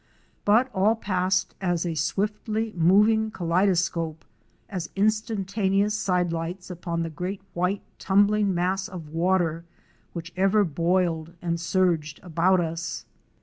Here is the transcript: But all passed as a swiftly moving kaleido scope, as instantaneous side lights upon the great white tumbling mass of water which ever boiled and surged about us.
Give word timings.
But 0.45 0.67
all 0.73 0.95
passed 0.95 1.53
as 1.61 1.85
a 1.85 1.93
swiftly 1.93 2.73
moving 2.75 3.29
kaleido 3.29 3.77
scope, 3.77 4.25
as 4.67 4.89
instantaneous 4.95 5.93
side 5.93 6.33
lights 6.33 6.71
upon 6.71 7.03
the 7.03 7.09
great 7.11 7.43
white 7.53 7.83
tumbling 7.99 8.51
mass 8.51 8.87
of 8.87 9.09
water 9.09 9.63
which 10.13 10.33
ever 10.35 10.63
boiled 10.63 11.35
and 11.39 11.61
surged 11.61 12.19
about 12.23 12.59
us. 12.59 13.05